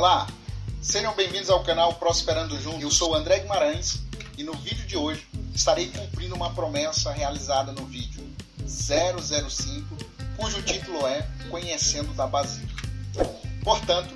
[0.00, 0.26] Olá,
[0.80, 2.80] sejam bem-vindos ao canal Prosperando Juntos.
[2.80, 4.00] Eu sou André Guimarães
[4.38, 8.26] e no vídeo de hoje estarei cumprindo uma promessa realizada no vídeo
[8.66, 9.94] 005,
[10.38, 12.82] cujo título é Conhecendo da Basílica.
[13.62, 14.14] Portanto,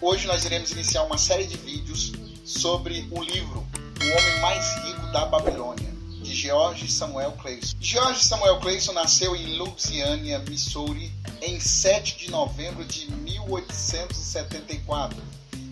[0.00, 2.12] hoje nós iremos iniciar uma série de vídeos
[2.44, 3.64] sobre o livro
[4.00, 5.88] O Homem Mais Rico da Babilônia,
[6.20, 7.76] de George Samuel Clayson.
[7.80, 13.08] George Samuel Clayson nasceu em Louisiana, Missouri, em 7 de novembro de
[13.46, 15.16] 1874.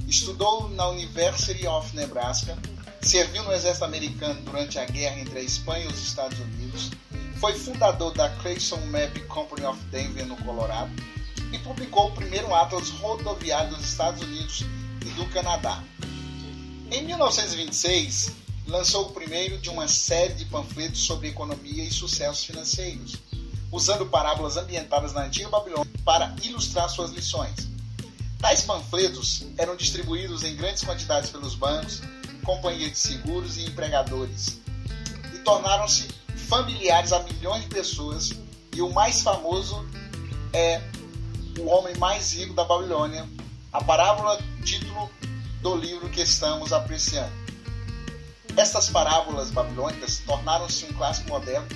[0.08, 2.56] Estudou na University of Nebraska,
[3.02, 6.90] serviu no exército americano durante a guerra entre a Espanha e os Estados Unidos,
[7.44, 10.90] foi fundador da Clayson Map Company of Denver, no Colorado,
[11.52, 14.64] e publicou o primeiro atlas rodoviário dos Estados Unidos
[15.02, 15.82] e do Canadá.
[16.90, 18.32] Em 1926,
[18.66, 23.16] lançou o primeiro de uma série de panfletos sobre economia e sucessos financeiros,
[23.74, 27.68] usando parábolas ambientadas na antiga Babilônia para ilustrar suas lições.
[28.38, 32.00] Tais panfletos eram distribuídos em grandes quantidades pelos bancos,
[32.44, 34.60] companhias de seguros e empregadores,
[35.34, 38.30] e tornaram-se familiares a milhões de pessoas,
[38.72, 39.84] e o mais famoso
[40.52, 40.80] é
[41.58, 43.28] O Homem Mais Rico da Babilônia,
[43.72, 45.10] a parábola título
[45.62, 47.32] do livro que estamos apreciando.
[48.56, 51.66] Estas parábolas babilônicas tornaram-se um clássico moderno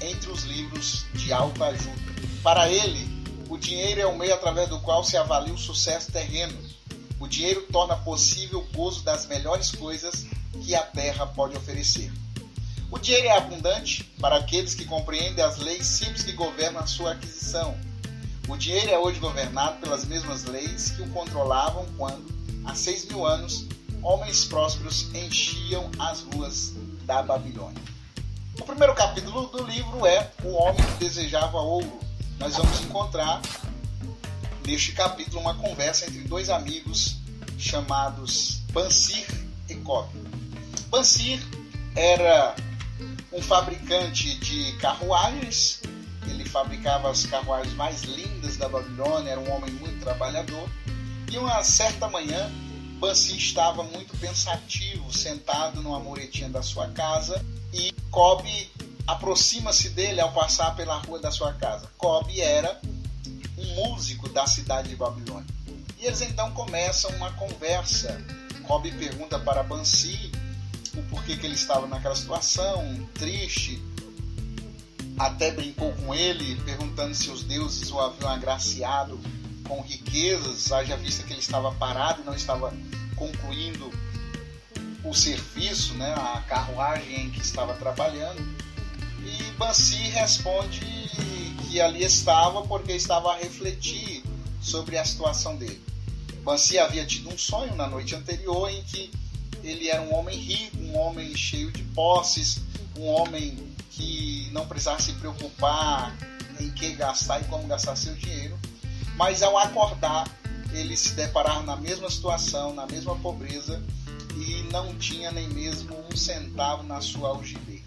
[0.00, 1.96] entre os livros de alta ajuda.
[2.42, 3.06] Para ele,
[3.48, 6.56] o dinheiro é o meio através do qual se avalia o sucesso terreno.
[7.18, 10.26] O dinheiro torna possível o gozo das melhores coisas
[10.62, 12.12] que a terra pode oferecer.
[12.90, 17.12] O dinheiro é abundante para aqueles que compreendem as leis simples que governam a sua
[17.12, 17.76] aquisição.
[18.48, 22.24] O dinheiro é hoje governado pelas mesmas leis que o controlavam quando,
[22.64, 23.66] há seis mil anos,
[24.02, 27.82] homens prósperos enchiam as ruas da Babilônia.
[28.58, 32.00] O primeiro capítulo do livro é O Homem que Desejava Ouro.
[32.38, 33.42] Nós vamos encontrar
[34.66, 37.18] neste capítulo uma conversa entre dois amigos
[37.58, 39.26] chamados Bansir
[39.68, 40.08] e Cobb.
[40.88, 41.40] Bansir
[41.94, 42.54] era
[43.32, 45.82] um fabricante de carruagens,
[46.26, 50.68] ele fabricava as carruagens mais lindas da Babilônia, era um homem muito trabalhador.
[51.30, 52.50] E uma certa manhã,
[52.98, 58.46] Bansir estava muito pensativo, sentado numa muretinha da sua casa, e Cobb
[59.06, 61.88] aproxima-se dele ao passar pela rua da sua casa.
[61.96, 62.80] Cobb era
[63.56, 65.46] um músico da cidade de Babilônia.
[65.98, 68.20] E eles então começam uma conversa.
[68.66, 70.32] Cobb pergunta para Bansi
[70.96, 73.82] o porquê que ele estava naquela situação, triste.
[75.18, 79.18] Até brincou com ele, perguntando se os deuses o haviam agraciado
[79.66, 82.72] com riquezas, haja vista que ele estava parado e não estava
[83.16, 83.90] concluindo
[85.08, 88.40] o serviço, né, a carruagem em que estava trabalhando.
[89.24, 90.80] E Bansi responde
[91.68, 94.24] que ali estava porque estava a refletir
[94.60, 95.80] sobre a situação dele.
[96.42, 99.10] Bansi havia tido um sonho na noite anterior em que
[99.62, 102.60] ele era um homem rico, um homem cheio de posses,
[102.96, 106.16] um homem que não precisava se preocupar
[106.60, 108.58] em que gastar e como gastar seu dinheiro.
[109.16, 110.28] Mas ao acordar,
[110.72, 113.82] ele se deparava na mesma situação, na mesma pobreza
[114.36, 117.84] e não tinha nem mesmo um centavo na sua algibeira.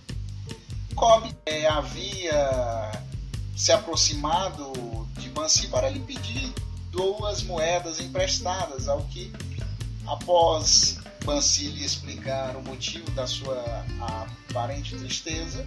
[0.96, 2.92] Cobb é, havia
[3.56, 6.54] se aproximado de Bansi para lhe pedir
[6.92, 9.32] duas moedas emprestadas, ao que,
[10.08, 13.86] após Bansi lhe explicar o motivo da sua
[14.50, 15.66] aparente tristeza,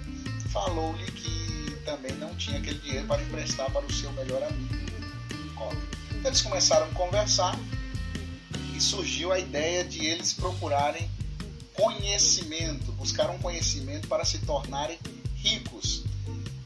[0.50, 4.74] falou-lhe que também não tinha aquele dinheiro para emprestar para o seu melhor amigo,
[5.54, 5.76] Cobb.
[6.10, 7.58] Então, eles começaram a conversar
[8.82, 11.08] surgiu a ideia de eles procurarem
[11.74, 14.98] conhecimento, buscar um conhecimento para se tornarem
[15.36, 16.04] ricos.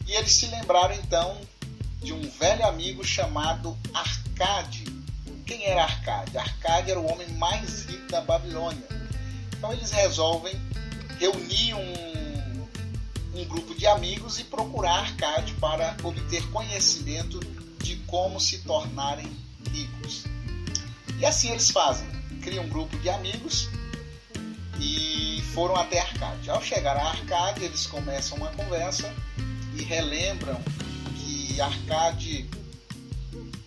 [0.07, 1.41] E eles se lembraram então
[2.03, 4.85] de um velho amigo chamado Arcade.
[5.47, 6.37] Quem era Arcade?
[6.37, 8.87] Arcade era o homem mais rico da Babilônia.
[9.57, 10.55] Então eles resolvem
[11.19, 17.41] reunir um, um grupo de amigos e procurar Arcade para obter conhecimento
[17.83, 19.31] de como se tornarem
[19.71, 20.25] ricos.
[21.19, 22.07] E assim eles fazem.
[22.43, 23.69] Criam um grupo de amigos
[24.81, 26.51] e foram até Arcade.
[26.51, 29.13] Ao chegar a Arcade, eles começam uma conversa
[29.75, 30.61] e relembram
[31.17, 32.49] que Arcade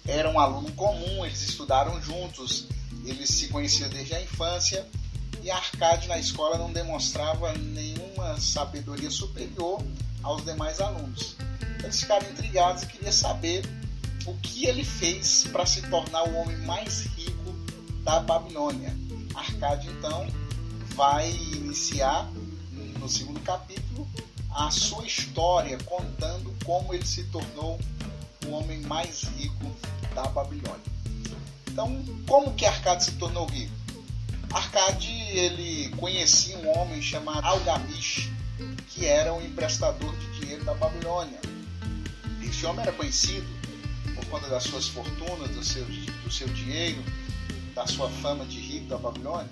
[0.07, 2.67] era um aluno comum, eles estudaram juntos,
[3.05, 4.87] eles se conheciam desde a infância
[5.41, 9.81] e Arcade na escola não demonstrava nenhuma sabedoria superior
[10.21, 11.35] aos demais alunos.
[11.83, 13.63] Eles ficaram intrigados e queriam saber
[14.25, 17.38] o que ele fez para se tornar o homem mais rico
[18.09, 18.91] da Babilônia.
[19.35, 20.25] Arcade então
[20.95, 22.27] vai iniciar
[22.97, 24.07] no segundo capítulo
[24.49, 27.79] a sua história, contando como ele se tornou
[28.47, 29.75] o homem mais rico
[30.15, 30.81] da Babilônia.
[31.67, 33.71] Então, como que Arcade se tornou rico?
[34.51, 38.31] Arcade ele conhecia um homem chamado Algamish,
[38.87, 41.39] que era um emprestador de dinheiro da Babilônia.
[42.41, 43.47] Esse homem era conhecido
[44.15, 47.03] por conta das suas fortunas, do seu, do seu dinheiro,
[47.79, 49.49] da sua fama de rico da Babilônia.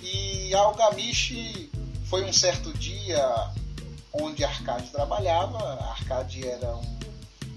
[0.00, 1.68] E Algamish
[2.04, 3.20] foi um certo dia
[4.12, 5.58] onde Arcade trabalhava.
[5.90, 6.98] Arcade era um,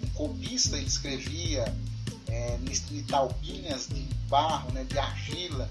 [0.04, 1.72] um copista, ele escrevia
[2.28, 2.58] é,
[3.08, 5.70] talpinhas de barro, né, de argila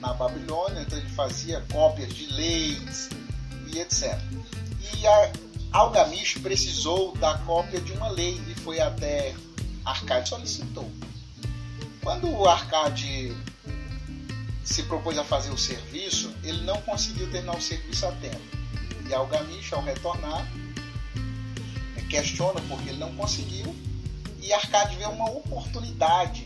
[0.00, 3.08] na Babilônia, então ele fazia cópias de leis
[3.72, 4.20] e etc.
[4.98, 5.32] E a
[5.72, 9.34] Algamish precisou da cópia de uma lei e foi até
[9.82, 10.90] Arcade solicitou.
[12.06, 13.36] Quando o Arcade
[14.62, 18.40] se propôs a fazer o serviço, ele não conseguiu terminar o serviço a tempo.
[19.08, 20.46] E Algamish, ao retornar,
[22.08, 23.74] questiona porque ele não conseguiu
[24.40, 26.44] e Arcade vê uma oportunidade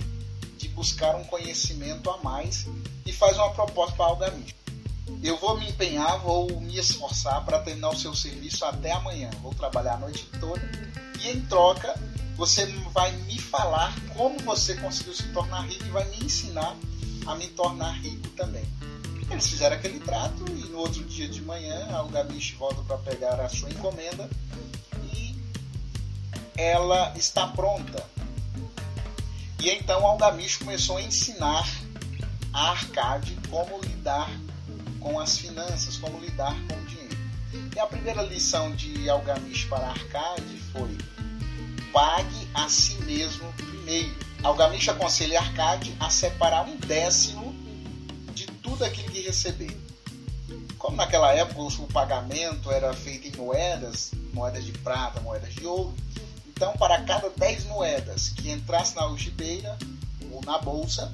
[0.57, 2.67] de buscar um conhecimento a mais
[3.05, 4.55] e faz uma proposta para Algamish.
[5.23, 9.29] Eu vou me empenhar, vou me esforçar para terminar o seu serviço até amanhã.
[9.43, 10.63] Vou trabalhar a noite toda
[11.21, 11.95] e em troca
[12.41, 12.65] você
[12.95, 16.75] vai me falar como você conseguiu se tornar rico e vai me ensinar
[17.27, 18.65] a me tornar rico também.
[19.31, 23.39] Eles fizeram aquele trato e no outro dia de manhã a Algamish volta para pegar
[23.39, 24.27] a sua encomenda
[26.57, 28.03] ela está pronta.
[29.59, 31.67] E então Algamish começou a ensinar
[32.55, 34.31] a Arcade como lidar
[34.99, 37.19] com as finanças, como lidar com o dinheiro.
[37.77, 40.97] E a primeira lição de Algamish para Arcade foi:
[41.93, 44.15] pague a si mesmo primeiro.
[44.43, 47.55] Algamish aconselha Arcade a separar um décimo
[48.35, 49.79] de tudo aquilo que receber.
[50.79, 55.95] Como naquela época o pagamento era feito em moedas, moedas de prata, moedas de ouro,
[56.61, 59.79] então, para cada 10 moedas que entrasse na algibeira
[60.31, 61.11] ou na bolsa,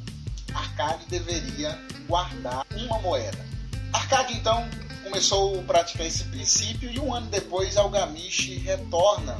[0.52, 3.46] Arcade deveria guardar uma moeda.
[3.92, 4.68] Arcade então
[5.04, 9.38] começou a praticar esse princípio e um ano depois Algamish retorna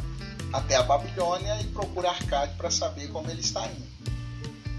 [0.52, 3.86] até a Babilônia e procura Arcade para saber como ele está indo.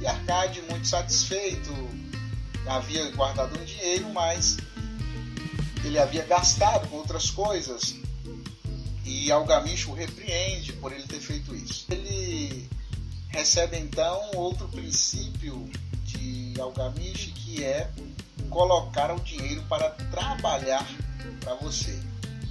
[0.02, 1.72] E Arcade, muito satisfeito,
[2.68, 4.58] havia guardado um dinheiro, mas
[5.84, 7.96] ele havia gastado com outras coisas
[9.08, 11.86] e Algamish o repreende por ele ter feito isso.
[11.90, 12.70] Ele
[13.30, 15.70] recebe então outro princípio
[16.04, 17.90] de Algamish que é
[18.50, 20.86] colocar o dinheiro para trabalhar
[21.40, 21.98] para você.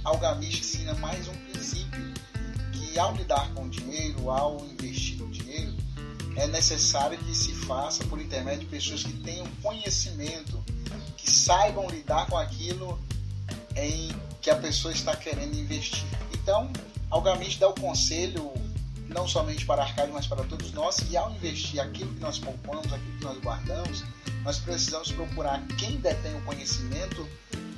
[0.03, 2.06] Algamish ensina mais um princípio
[2.97, 5.71] que ao lidar com o dinheiro, ao investir o dinheiro,
[6.35, 10.65] é necessário que se faça por intermédio de pessoas que tenham conhecimento,
[11.15, 12.99] que saibam lidar com aquilo
[13.75, 14.09] em
[14.41, 16.07] que a pessoa está querendo investir.
[16.33, 16.71] Então,
[17.11, 18.51] Algamish dá o conselho
[19.07, 22.39] não somente para a Arcade, mas para todos nós, e ao investir aquilo que nós
[22.39, 24.03] poupamos, aquilo que nós guardamos,
[24.43, 27.29] nós precisamos procurar quem detém o conhecimento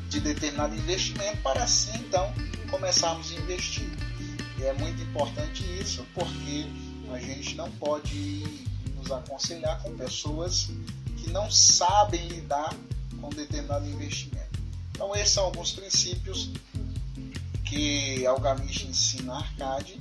[0.08, 2.34] de determinado investimento para assim então
[2.72, 4.09] começarmos a investir.
[4.60, 6.66] E é muito importante isso porque
[7.14, 8.44] a gente não pode
[8.98, 10.70] nos aconselhar com pessoas
[11.18, 12.76] que não sabem lidar
[13.22, 14.60] com determinado investimento.
[14.92, 16.52] Então esses são alguns princípios
[17.64, 19.98] que Algamish ensina arcade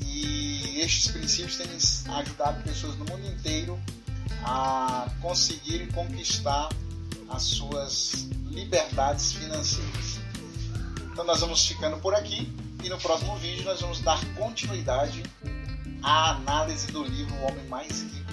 [0.00, 3.80] e estes princípios têm ajudado pessoas no mundo inteiro
[4.44, 6.68] a conseguirem conquistar
[7.28, 10.20] as suas liberdades financeiras.
[11.12, 15.22] Então nós vamos ficando por aqui e no próximo vídeo nós vamos dar continuidade
[16.02, 18.32] à análise do livro O Homem Mais Rico.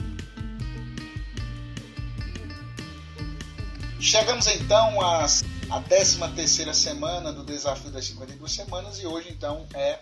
[4.00, 10.00] Chegamos então a 13 terceira semana do desafio das 52 semanas e hoje então é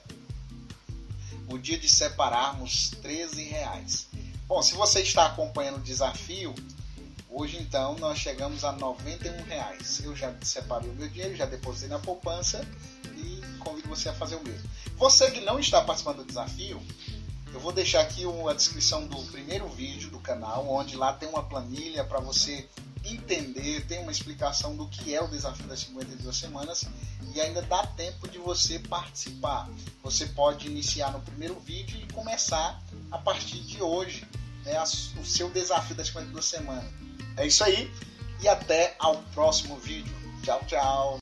[1.49, 4.07] o dia de separarmos 13 reais.
[4.47, 6.55] Bom, se você está acompanhando o desafio,
[7.29, 10.01] hoje então nós chegamos a 91 reais.
[10.01, 12.65] Eu já separei o meu dinheiro, já depositei na poupança
[13.67, 14.69] convido você a fazer o mesmo.
[14.97, 16.81] Você que não está participando do desafio,
[17.53, 21.43] eu vou deixar aqui a descrição do primeiro vídeo do canal, onde lá tem uma
[21.43, 22.67] planilha para você
[23.03, 26.85] entender, tem uma explicação do que é o desafio das 52 semanas
[27.33, 29.69] e ainda dá tempo de você participar.
[30.03, 32.81] Você pode iniciar no primeiro vídeo e começar
[33.11, 34.27] a partir de hoje
[34.65, 36.85] né, o seu desafio das 52 semanas.
[37.37, 37.91] É isso aí
[38.41, 40.13] e até ao próximo vídeo.
[40.43, 41.15] Tchau, tchau.